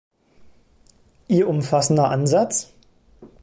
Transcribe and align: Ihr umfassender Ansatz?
Ihr 1.27 1.45
umfassender 1.47 2.05
Ansatz? 2.09 2.73